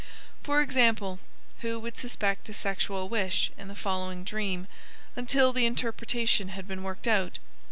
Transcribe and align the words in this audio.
For 0.41 0.63
example, 0.63 1.19
who 1.59 1.77
would 1.77 1.95
suspect 1.95 2.49
a 2.49 2.55
sexual 2.55 3.07
wish 3.07 3.51
in 3.55 3.67
the 3.67 3.75
following 3.75 4.23
dream 4.23 4.67
until 5.15 5.53
the 5.53 5.67
interpretation 5.67 6.47
had 6.47 6.67
been 6.67 6.81
worked 6.81 7.07
out? 7.07 7.37